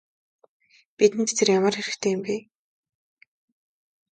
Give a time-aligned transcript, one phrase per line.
[0.97, 2.35] Бидэнд тэр ямар хэрэгтэй юм бэ?